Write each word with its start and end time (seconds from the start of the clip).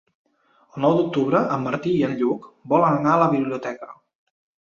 El 0.77 0.83
nou 0.85 0.95
d'octubre 0.99 1.41
en 1.57 1.67
Martí 1.67 1.91
i 1.97 2.01
en 2.09 2.17
Lluc 2.21 2.47
volen 2.73 2.97
anar 3.01 3.13
a 3.17 3.21
la 3.25 3.29
biblioteca. 3.35 3.93